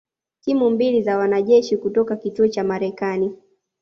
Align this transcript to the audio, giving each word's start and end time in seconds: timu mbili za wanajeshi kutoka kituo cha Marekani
timu 0.41 0.69
mbili 0.69 1.01
za 1.03 1.17
wanajeshi 1.17 1.77
kutoka 1.77 2.15
kituo 2.15 2.47
cha 2.47 2.63
Marekani 2.63 3.35